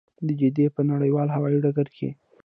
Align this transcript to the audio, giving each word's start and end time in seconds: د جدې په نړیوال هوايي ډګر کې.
د 0.27 0.29
جدې 0.41 0.65
په 0.75 0.81
نړیوال 0.91 1.27
هوايي 1.35 1.57
ډګر 1.63 1.87
کې. 1.97 2.09